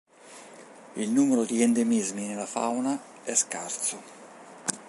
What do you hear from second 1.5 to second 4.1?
endemismi nella fauna è scarso.